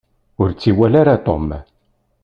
Ur 0.41 0.49
tt-iwala 0.51 0.97
ara 1.01 1.23
Tom. 1.25 1.47